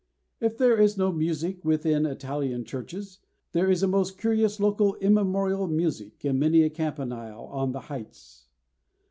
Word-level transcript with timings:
If 0.39 0.57
there 0.57 0.79
is 0.79 0.97
no 0.97 1.11
music 1.11 1.63
within 1.63 2.07
Italian 2.07 2.65
churches, 2.65 3.19
there 3.51 3.69
is 3.69 3.83
a 3.83 3.87
most 3.87 4.17
curious 4.17 4.59
local 4.59 4.95
immemorial 4.95 5.67
music 5.67 6.25
in 6.25 6.39
many 6.39 6.63
a 6.63 6.71
campanile 6.71 7.43
on 7.51 7.71
the 7.71 7.81
heights. 7.81 8.47